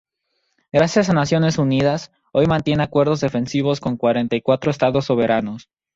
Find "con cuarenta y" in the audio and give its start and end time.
3.79-4.41